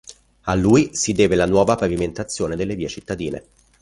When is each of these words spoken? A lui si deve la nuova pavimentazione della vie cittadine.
A 0.45 0.55
lui 0.55 0.95
si 0.95 1.13
deve 1.13 1.35
la 1.35 1.45
nuova 1.45 1.75
pavimentazione 1.75 2.55
della 2.55 2.73
vie 2.73 2.87
cittadine. 2.87 3.43